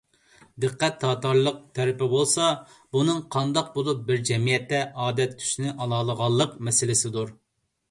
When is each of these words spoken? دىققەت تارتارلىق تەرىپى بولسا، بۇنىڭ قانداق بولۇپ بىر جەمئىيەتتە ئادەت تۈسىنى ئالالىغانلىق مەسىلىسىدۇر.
دىققەت 0.63 0.95
تارتارلىق 1.01 1.59
تەرىپى 1.79 2.07
بولسا، 2.13 2.47
بۇنىڭ 2.97 3.21
قانداق 3.37 3.71
بولۇپ 3.77 4.01
بىر 4.09 4.25
جەمئىيەتتە 4.31 4.83
ئادەت 5.05 5.39
تۈسىنى 5.45 5.77
ئالالىغانلىق 5.79 6.59
مەسىلىسىدۇر. 6.71 7.39